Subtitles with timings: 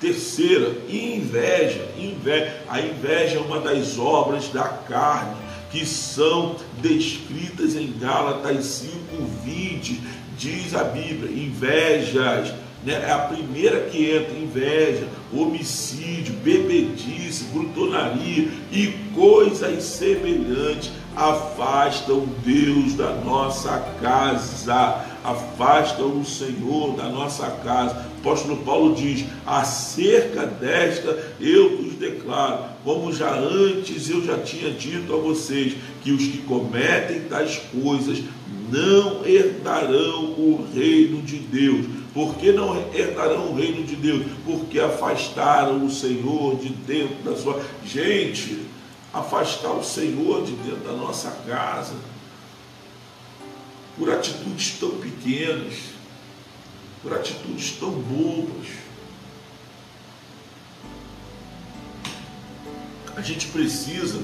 [0.00, 2.62] Terceira, inveja, inveja.
[2.68, 5.36] A inveja é uma das obras da carne
[5.70, 10.00] que são descritas em Gálatas 5:20.
[10.38, 13.04] Diz a Bíblia: invejas, né?
[13.06, 23.12] é a primeira que entra: inveja, homicídio, bebedice, brutonaria e coisas semelhantes afastam Deus da
[23.14, 28.06] nossa casa, afastam o Senhor da nossa casa.
[28.16, 34.70] O apóstolo Paulo diz: acerca desta eu vos declaro, como já antes eu já tinha
[34.70, 38.22] dito a vocês, que os que cometem tais coisas
[38.70, 41.86] não herdarão o reino de Deus.
[42.12, 44.24] Por que não herdarão o reino de Deus?
[44.44, 47.60] Porque afastaram o Senhor de dentro da sua.
[47.84, 48.67] Gente,
[49.12, 51.94] afastar o Senhor de dentro da nossa casa
[53.98, 55.74] por atitudes tão pequenas,
[57.02, 58.68] por atitudes tão bobas.
[63.16, 64.22] A gente precisa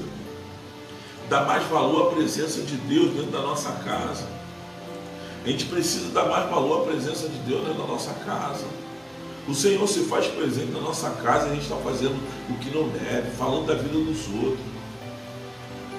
[1.29, 4.25] dar mais valor à presença de Deus dentro da nossa casa.
[5.43, 8.65] A gente precisa dar mais valor à presença de Deus dentro da nossa casa.
[9.47, 12.15] O Senhor se faz presente na nossa casa e a gente está fazendo
[12.49, 14.74] o que não deve, falando da vida dos outros,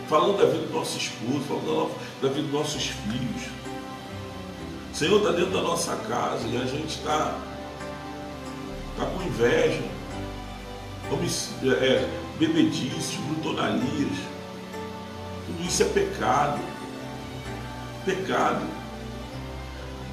[0.09, 1.91] falando da vida do nosso esposo, falando
[2.23, 3.51] da vida dos nossos filhos.
[4.93, 7.39] O Senhor está dentro da nossa casa e a gente está
[8.97, 9.83] tá com inveja,
[11.81, 14.19] é, bebedices, brutonarias.
[15.47, 16.61] Tudo isso é pecado.
[18.05, 18.67] Pecado.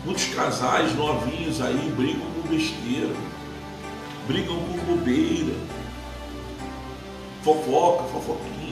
[0.03, 3.15] Muitos casais novinhos aí brigam por besteira,
[4.27, 5.55] brigam por bobeira,
[7.41, 8.62] fofoca, fofoquinha.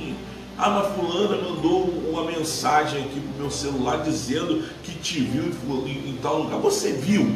[0.63, 5.51] Ah, mas fulana mandou uma mensagem aqui pro meu celular dizendo que te viu
[5.87, 6.59] em, em tal lugar.
[6.59, 7.35] Você viu?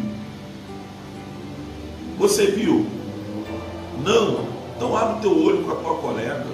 [2.20, 2.86] Você viu?
[4.04, 4.48] Não.
[4.76, 6.46] Então abre teu olho com a tua colega.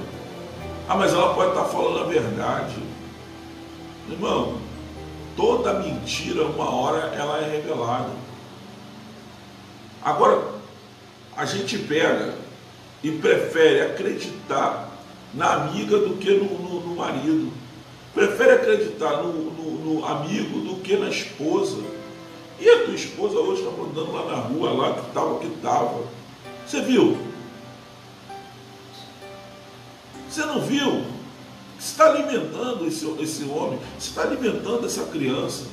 [0.87, 2.77] Ah, mas ela pode estar falando a verdade.
[4.09, 4.55] Irmão,
[5.35, 8.11] toda mentira, uma hora, ela é revelada.
[10.01, 10.41] Agora,
[11.35, 12.33] a gente pega
[13.03, 14.90] e prefere acreditar
[15.33, 17.51] na amiga do que no, no, no marido.
[18.13, 21.81] Prefere acreditar no, no, amigo do que na esposa.
[22.59, 26.03] E a tua esposa hoje está andando lá na rua, lá que estava, que estava.
[26.67, 27.17] Você viu?
[30.29, 31.03] Você não viu?
[31.79, 35.65] Você está alimentando esse, esse homem, você está alimentando essa criança.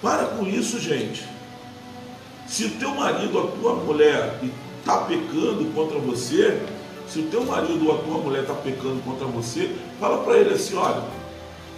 [0.00, 1.24] Para com isso, gente.
[2.46, 4.40] Se o teu marido a tua mulher
[4.80, 6.60] está pecando contra você,
[7.08, 10.54] se o teu marido ou a tua mulher está pecando contra você, fala para ele
[10.54, 11.02] assim, olha,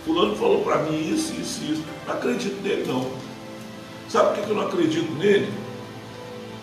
[0.05, 1.83] fulano falou para mim isso, isso, isso.
[2.07, 3.11] Não acredito nele não.
[4.09, 5.53] Sabe por que eu não acredito nele?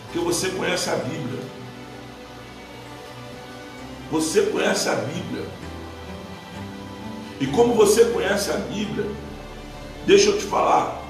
[0.06, 1.40] Porque você conhece a Bíblia.
[4.12, 5.46] Você conhece a Bíblia.
[7.40, 9.06] E como você conhece a Bíblia,
[10.06, 11.02] deixa eu te falar.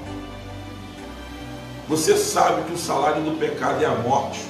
[1.88, 4.40] Você sabe que o salário do pecado é a morte.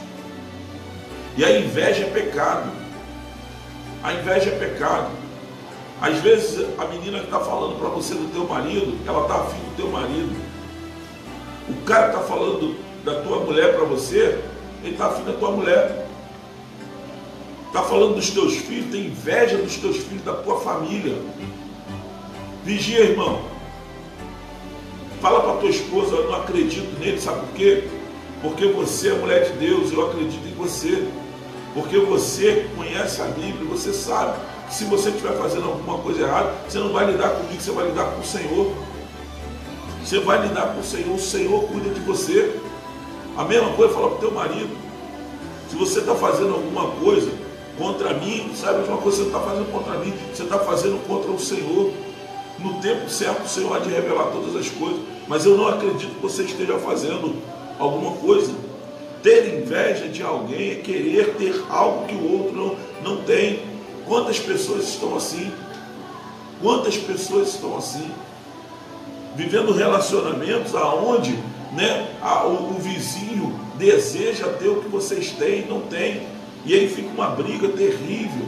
[1.37, 2.82] E a inveja é pecado.
[4.03, 5.11] A inveja é pecado.
[6.01, 9.61] Às vezes a menina que está falando para você do teu marido, ela está afim
[9.61, 10.35] do teu marido.
[11.69, 14.43] O cara está falando da tua mulher para você,
[14.83, 16.09] ele está afim da tua mulher.
[17.69, 21.17] Está falando dos teus filhos, tem inveja dos teus filhos, da tua família.
[22.65, 23.43] Vigia, irmão.
[25.21, 27.85] Fala para tua esposa, eu não acredito nele, sabe por quê?
[28.43, 31.09] Porque você é mulher de Deus, eu acredito em você.
[31.75, 34.39] Porque você conhece a Bíblia, você sabe
[34.69, 37.87] que se você estiver fazendo alguma coisa errada, você não vai lidar comigo, você vai
[37.87, 38.73] lidar com o Senhor.
[40.05, 42.61] Você vai lidar com o Senhor, o Senhor cuida de você.
[43.37, 44.77] A mesma coisa fala para o teu marido.
[45.71, 47.31] Se você está fazendo alguma coisa
[47.79, 51.31] contra mim, sabe de uma coisa você está fazendo contra mim, você está fazendo contra
[51.31, 51.91] o Senhor.
[52.59, 56.15] No tempo certo, o Senhor há de revelar todas as coisas, mas eu não acredito
[56.15, 57.35] que você esteja fazendo
[57.79, 58.53] alguma coisa.
[59.23, 62.77] Ter inveja de alguém é querer ter algo que o outro não,
[63.17, 63.63] não tem.
[64.07, 65.53] Quantas pessoas estão assim?
[66.61, 68.11] Quantas pessoas estão assim?
[69.37, 71.39] Vivendo relacionamentos aonde
[71.73, 76.27] né, a, o, o vizinho deseja ter o que vocês têm e não tem.
[76.65, 78.47] E aí fica uma briga terrível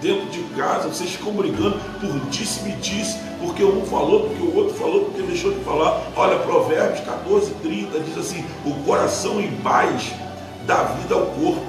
[0.00, 4.74] dentro de casa, vocês ficam brigando por disse-me disse, porque um falou, porque o outro
[4.74, 6.02] falou, porque deixou de falar.
[6.14, 10.12] Olha, Provérbios 14, 30 diz assim: o coração em paz
[10.66, 11.66] dá vida ao corpo,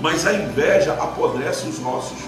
[0.00, 2.18] mas a inveja apodrece os ossos.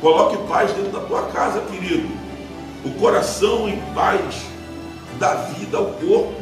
[0.00, 2.08] Coloque paz dentro da tua casa, querido.
[2.84, 4.42] O coração em paz
[5.18, 6.34] dá vida ao corpo.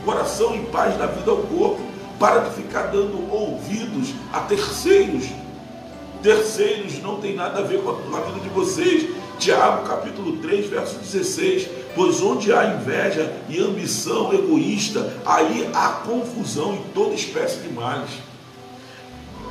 [0.00, 1.80] O coração em paz dá vida ao corpo.
[2.20, 5.24] Para de ficar dando ouvidos a terceiros.
[6.22, 9.10] Terceiros não tem nada a ver com a vida de vocês.
[9.38, 11.68] Tiago capítulo 3, verso 16.
[11.96, 18.10] Pois onde há inveja e ambição egoísta, aí há confusão e toda espécie de males.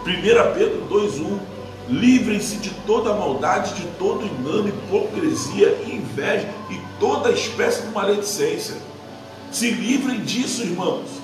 [0.05, 1.39] 1 Pedro 2,1
[1.89, 8.77] Livrem-se de toda maldade, de todo engano, hipocrisia, inveja e toda espécie de maledicência.
[9.51, 11.20] Se livrem disso, irmãos.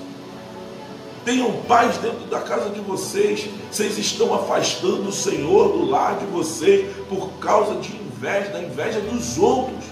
[1.24, 3.48] Tenham paz dentro da casa de vocês.
[3.70, 9.00] Vocês estão afastando o Senhor do lar de vocês por causa de inveja, da inveja
[9.00, 9.84] dos outros.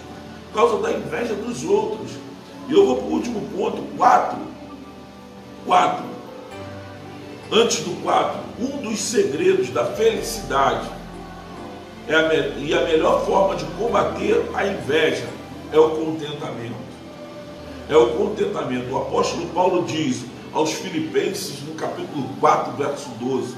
[0.52, 2.12] Por causa da inveja dos outros.
[2.68, 4.38] E eu vou para o último ponto, 4.
[5.66, 6.04] 4.
[7.52, 10.88] Antes do 4, um dos segredos da felicidade
[12.08, 15.28] é a, e a melhor forma de combater a inveja
[15.72, 16.86] é o contentamento
[17.88, 18.92] é o contentamento.
[18.92, 20.24] O apóstolo Paulo diz
[20.56, 23.54] aos Filipenses, no capítulo 4, verso 12: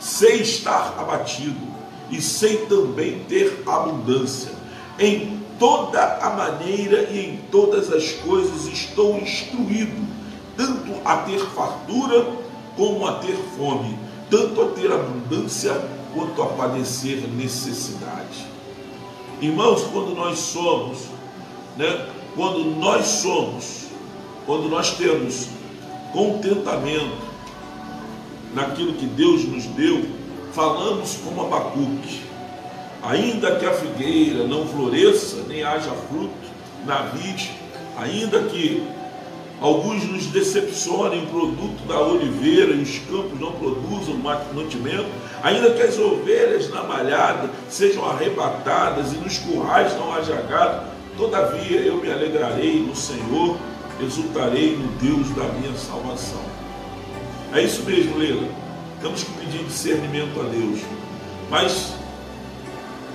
[0.00, 1.60] Sei estar abatido
[2.10, 4.50] e sei também ter abundância.
[4.98, 10.04] Em toda a maneira e em todas as coisas estou instruído,
[10.56, 12.26] tanto a ter fartura
[12.76, 13.96] como a ter fome,
[14.28, 15.80] tanto a ter abundância
[16.12, 18.50] quanto a padecer necessidade.
[19.40, 21.12] Irmãos, quando nós somos
[21.76, 23.86] né, quando nós somos,
[24.46, 25.48] quando nós temos
[26.12, 27.32] contentamento
[28.54, 30.04] naquilo que Deus nos deu,
[30.52, 32.22] falamos como Abacuque.
[33.02, 36.30] Ainda que a figueira não floresça, nem haja fruto
[36.86, 37.50] na vide,
[37.96, 38.86] ainda que
[39.60, 44.14] alguns nos decepcionem o produto da oliveira e os campos não produzam
[44.54, 45.06] mantimento,
[45.42, 51.80] ainda que as ovelhas na malhada sejam arrebatadas e nos currais não haja gado, Todavia
[51.80, 53.56] eu me alegrarei no Senhor,
[54.04, 56.40] exultarei no Deus da minha salvação.
[57.52, 58.48] É isso mesmo, Leila.
[59.00, 60.80] Temos que pedir discernimento a Deus.
[61.50, 61.92] Mas,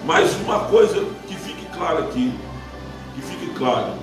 [0.06, 2.32] mais uma coisa que fique clara aqui,
[3.16, 3.94] que fique claro.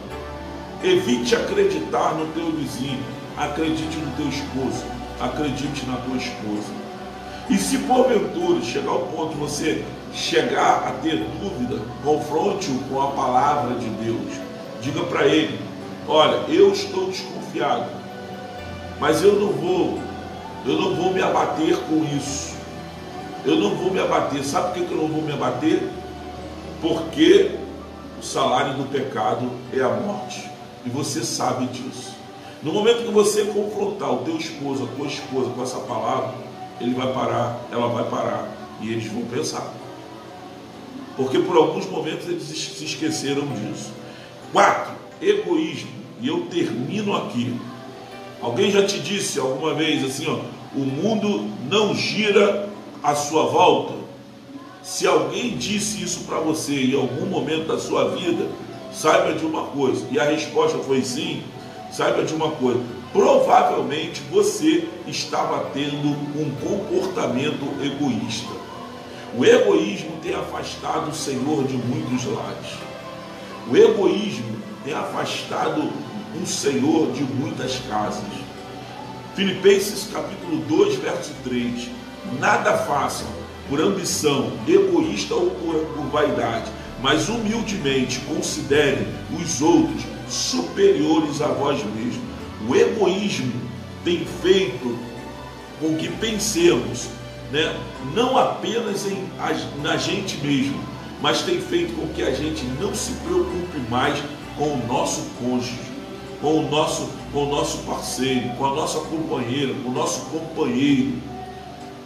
[0.83, 3.03] Evite acreditar no teu vizinho,
[3.37, 4.85] acredite no teu esposo,
[5.21, 6.73] acredite na tua esposa.
[7.49, 13.09] E se porventura chegar ao ponto de você chegar a ter dúvida, confronte-o com a
[13.09, 14.33] palavra de Deus.
[14.81, 15.59] Diga para ele:
[16.07, 17.91] Olha, eu estou desconfiado,
[19.01, 19.99] mas eu não vou,
[20.67, 22.55] eu não vou me abater com isso.
[23.45, 24.43] Eu não vou me abater.
[24.43, 25.83] Sabe por que eu não vou me abater?
[26.81, 27.57] Porque
[28.19, 30.51] o salário do pecado é a morte.
[30.85, 32.15] E você sabe disso.
[32.63, 36.35] No momento que você confrontar o teu esposo, a tua esposa com essa palavra,
[36.81, 38.49] ele vai parar, ela vai parar.
[38.81, 39.75] E eles vão pensar
[41.17, 43.93] porque por alguns momentos eles se esqueceram disso.
[44.53, 45.91] Quatro, egoísmo.
[46.21, 47.55] E eu termino aqui.
[48.41, 50.39] Alguém já te disse alguma vez assim, ó,
[50.77, 52.69] o mundo não gira
[53.03, 53.95] à sua volta?
[54.83, 58.49] Se alguém disse isso para você em algum momento da sua vida,
[58.93, 60.07] saiba de uma coisa.
[60.11, 61.43] E a resposta foi sim.
[61.91, 62.81] Saiba de uma coisa.
[63.13, 68.53] Provavelmente você estava tendo um comportamento egoísta.
[69.37, 72.79] O egoísmo tem afastado o Senhor de muitos lares.
[73.71, 74.54] O egoísmo
[74.85, 75.91] tem afastado
[76.41, 78.23] o Senhor de muitas casas.
[79.35, 81.89] Filipenses capítulo 2, verso 3.
[82.39, 83.27] Nada façam
[83.69, 86.71] por ambição, egoísta ou por, por vaidade,
[87.01, 92.23] mas humildemente considerem os outros superiores a vós mesmos.
[92.69, 93.53] O egoísmo
[94.05, 94.99] tem feito
[95.81, 97.09] com que pensemos
[97.51, 97.75] né,
[98.15, 99.29] não apenas em,
[99.83, 100.79] na gente mesmo,
[101.23, 104.23] mas tem feito com que a gente não se preocupe mais
[104.57, 105.79] com o nosso cônjuge,
[106.41, 111.13] com o nosso, com o nosso parceiro, com a nossa companheira, com o nosso companheiro.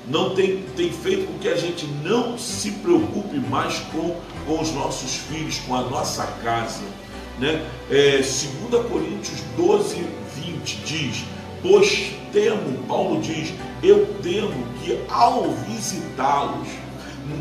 [0.07, 4.73] Não tem, tem feito com que a gente não se preocupe mais com, com os
[4.73, 6.83] nossos filhos, com a nossa casa.
[7.39, 7.65] Né?
[7.91, 11.25] É, 2 Coríntios 12, 20 diz:
[11.63, 13.53] Pois temo, Paulo diz,
[13.83, 16.69] eu temo que ao visitá-los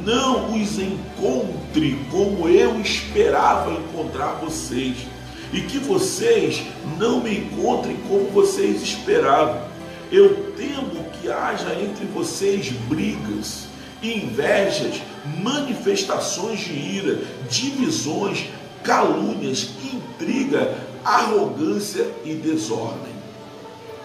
[0.05, 4.97] não os encontre como eu esperava encontrar vocês,
[5.53, 6.61] e que vocês
[6.99, 9.61] não me encontrem como vocês esperavam.
[10.11, 13.67] Eu temo que haja entre vocês brigas,
[14.03, 15.01] invejas,
[15.41, 18.45] manifestações de ira, divisões,
[18.83, 23.15] calúnias, intriga, arrogância e desordem.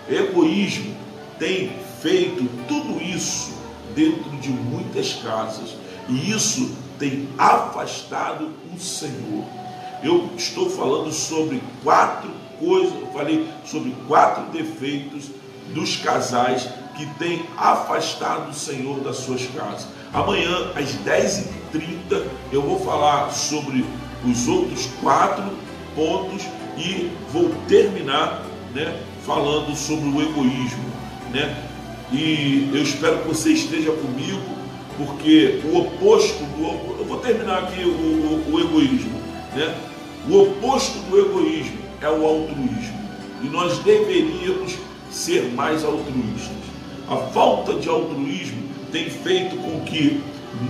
[0.09, 0.95] Egoísmo
[1.39, 3.53] tem feito tudo isso
[3.95, 5.75] dentro de muitas casas
[6.09, 9.45] e isso tem afastado o Senhor.
[10.03, 15.31] Eu estou falando sobre quatro coisas, eu falei sobre quatro defeitos
[15.75, 19.87] dos casais que têm afastado o Senhor das suas casas.
[20.13, 23.85] Amanhã, às 10h30, eu vou falar sobre
[24.25, 25.45] os outros quatro
[25.95, 26.43] pontos
[26.77, 28.45] e vou terminar
[28.75, 30.85] né, falando sobre o egoísmo.
[31.31, 31.72] Né?
[32.11, 34.43] E eu espero que você esteja comigo,
[34.97, 36.99] porque o oposto do.
[36.99, 39.21] Eu vou terminar aqui o, o, o egoísmo.
[39.55, 39.75] Né?
[40.29, 43.03] O oposto do egoísmo é o altruísmo.
[43.43, 44.75] E nós deveríamos
[45.11, 46.63] ser mais altruístas.
[47.09, 50.23] A falta de altruísmo tem feito com que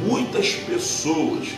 [0.07, 1.49] muitas pessoas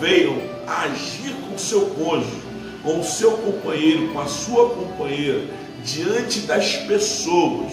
[0.00, 0.36] venham
[0.66, 2.42] agir com o seu cônjuge,
[2.82, 5.44] com o seu companheiro, com a sua companheira,
[5.84, 7.72] diante das pessoas,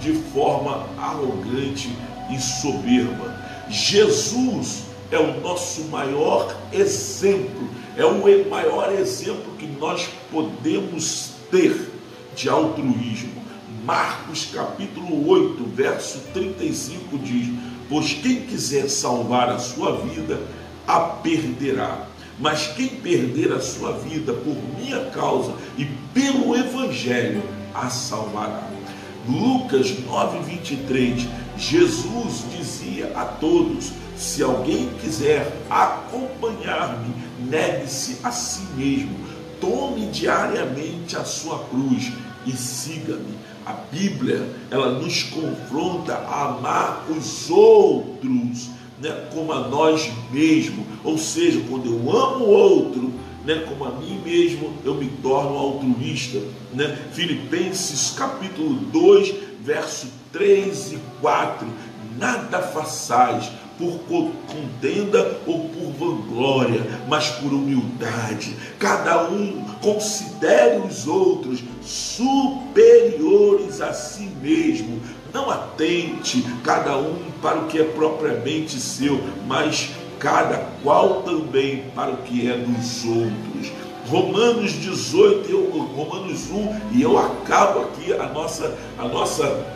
[0.00, 1.90] de forma arrogante
[2.30, 3.34] e soberba.
[3.68, 11.90] Jesus é o nosso maior exemplo, é o maior exemplo que nós podemos ter
[12.34, 13.44] de altruísmo.
[13.84, 17.48] Marcos capítulo 8, verso 35 diz:
[17.88, 20.40] Pois quem quiser salvar a sua vida,
[20.86, 22.06] a perderá.
[22.38, 28.68] Mas quem perder a sua vida por minha causa e pelo Evangelho, a salvará.
[29.28, 31.26] Lucas 9:23,
[31.58, 37.12] Jesus dizia a todos: Se alguém quiser acompanhar-me,
[37.50, 39.16] negue-se a si mesmo,
[39.60, 42.12] tome diariamente a sua cruz
[42.46, 43.36] e siga-me.
[43.64, 50.86] A Bíblia, ela nos confronta a amar os outros, né, como a nós mesmos.
[51.02, 53.12] Ou seja, quando eu amo o outro,
[53.46, 56.40] né, como a mim mesmo, eu me torno altruísta.
[56.74, 56.98] Né?
[57.12, 61.66] Filipenses capítulo 2, verso 3 e 4.
[62.18, 68.56] Nada façais por contenda ou por vanglória, mas por humildade.
[68.78, 75.00] Cada um considere os outros superiores a si mesmo.
[75.32, 82.10] Não atente cada um para o que é propriamente seu, mas cada qual também para
[82.10, 83.72] o que é dos outros.
[84.08, 89.75] Romanos 18, eu, Romanos 1, e eu acabo aqui a nossa, a nossa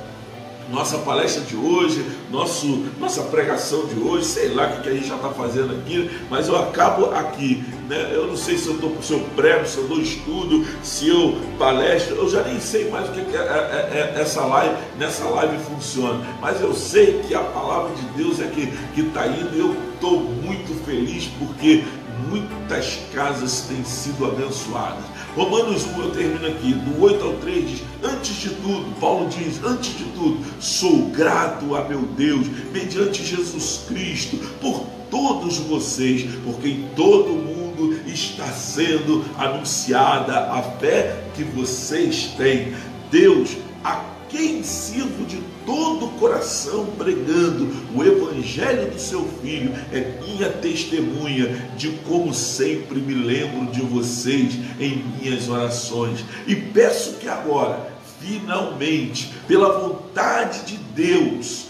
[0.70, 5.08] nossa palestra de hoje, nosso, nossa pregação de hoje, sei lá o que, a gente
[5.08, 7.64] já está fazendo aqui, mas eu acabo aqui.
[7.88, 8.10] Né?
[8.12, 11.36] Eu não sei se eu estou se eu prego, se eu dou estudo, se eu
[11.58, 15.24] palestro, eu já nem sei mais o que, que é, é, é, essa live, nessa
[15.24, 16.24] live funciona.
[16.40, 20.20] Mas eu sei que a palavra de Deus é que está indo e eu estou
[20.20, 21.84] muito feliz porque
[22.28, 25.04] muitas casas têm sido abençoadas.
[25.36, 29.62] Romanos 1, eu termino aqui, do 8 ao 3 diz: Antes de tudo, Paulo diz:
[29.62, 36.68] Antes de tudo, sou grato a meu Deus, mediante Jesus Cristo, por todos vocês, porque
[36.68, 42.74] em todo mundo está sendo anunciada a fé que vocês têm.
[43.10, 45.40] Deus, a quem sirvo de
[45.70, 51.46] todo o coração pregando o evangelho do seu filho, é minha testemunha
[51.76, 56.24] de como sempre me lembro de vocês em minhas orações.
[56.44, 61.66] E peço que agora, finalmente, pela vontade de Deus,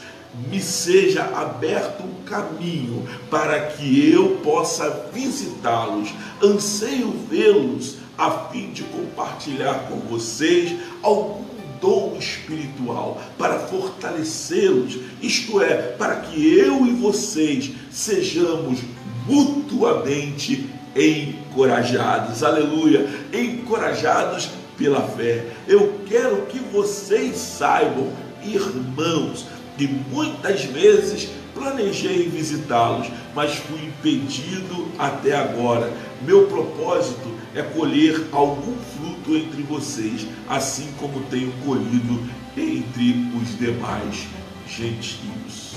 [0.50, 6.08] me seja aberto um caminho para que eu possa visitá-los.
[6.42, 11.49] Anseio vê-los a fim de compartilhar com vocês algum
[11.80, 18.80] dom espiritual para fortalecê-los, isto é, para que eu e vocês sejamos
[19.26, 22.42] mutuamente encorajados.
[22.42, 23.08] Aleluia!
[23.32, 25.46] Encorajados pela fé.
[25.68, 28.10] Eu quero que vocês saibam,
[28.42, 29.46] irmãos,
[29.76, 35.92] que muitas vezes planejei visitá-los, mas fui impedido até agora.
[36.22, 42.22] Meu propósito é colher algum fruto entre vocês, assim como tenho colhido
[42.56, 44.26] entre os demais
[44.66, 45.74] gentios.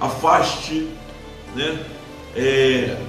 [0.00, 0.88] Afaste
[1.54, 1.84] né,
[2.36, 3.00] é,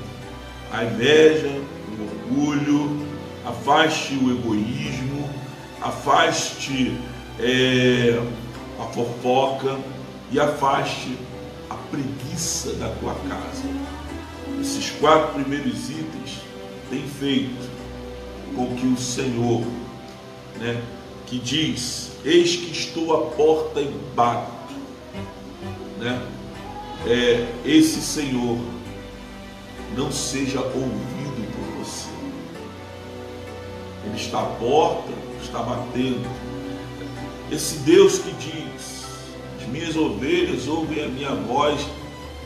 [0.72, 1.62] a inveja,
[1.98, 3.06] o orgulho,
[3.46, 5.30] afaste o egoísmo,
[5.82, 6.98] afaste
[7.40, 8.22] é,
[8.80, 9.78] a fofoca
[10.32, 11.18] e afaste
[11.70, 13.64] a preguiça da tua casa.
[14.60, 16.42] Esses quatro primeiros itens
[16.90, 17.69] têm feito
[18.56, 19.64] com que o Senhor,
[20.60, 20.82] né,
[21.26, 24.74] que diz: Eis que estou à porta e bato,
[25.98, 26.22] né,
[27.08, 28.58] é, esse Senhor
[29.96, 32.10] não seja ouvido por você.
[34.06, 36.30] Ele está à porta, está batendo.
[37.52, 39.06] Esse Deus que diz:
[39.60, 41.86] As minhas ovelhas ouvem a minha voz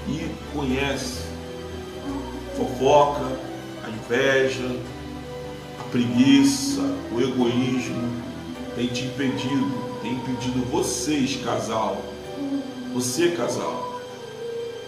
[0.07, 1.23] e conhecem.
[2.55, 3.37] Fofoca,
[3.83, 4.75] a inveja,
[5.93, 6.81] preguiça,
[7.11, 8.11] o egoísmo
[8.75, 12.01] tem te impedido tem impedido vocês, casal,
[12.93, 14.01] você, casal,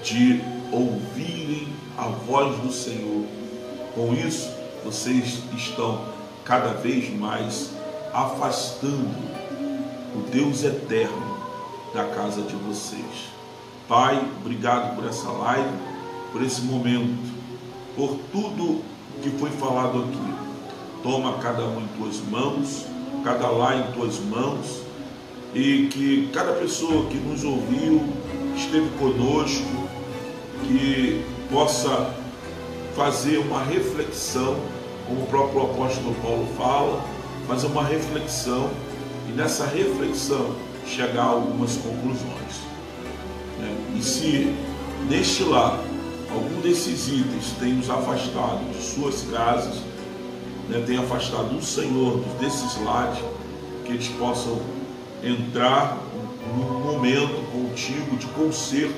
[0.03, 0.41] de
[0.73, 3.23] ouvirem a voz do Senhor.
[3.93, 4.51] Com isso,
[4.83, 6.03] vocês estão
[6.43, 7.71] cada vez mais
[8.13, 9.07] afastando
[10.13, 11.37] o Deus eterno
[11.93, 13.29] da casa de vocês.
[13.87, 15.77] Pai, obrigado por essa live,
[16.33, 17.33] por esse momento,
[17.95, 18.83] por tudo
[19.23, 20.44] que foi falado aqui.
[21.05, 22.87] Toma cada um em tuas mãos,
[23.23, 24.81] cada lá em tuas mãos,
[25.53, 28.01] e que cada pessoa que nos ouviu,
[28.55, 29.87] esteve conosco,
[30.63, 32.11] que possa
[32.95, 34.57] fazer uma reflexão,
[35.05, 36.99] como o próprio apóstolo Paulo fala,
[37.47, 38.71] fazer uma reflexão
[39.29, 40.55] e nessa reflexão
[40.87, 42.61] chegar a algumas conclusões.
[43.59, 43.77] Né?
[43.95, 44.55] E se
[45.07, 45.83] neste lado
[46.31, 49.75] algum desses itens tem nos afastado de suas casas,
[50.69, 53.19] né, tem afastado o Senhor desses lares,
[53.85, 54.59] que eles possam
[55.23, 55.97] entrar
[56.55, 58.95] num momento contigo de conserto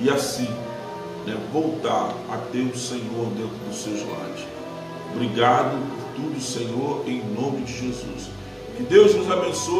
[0.00, 0.48] e assim
[1.26, 4.46] né, voltar a ter o Senhor dentro dos seus lares.
[5.14, 8.28] Obrigado por tudo, Senhor, em nome de Jesus.
[8.76, 9.72] Que Deus nos abençoe.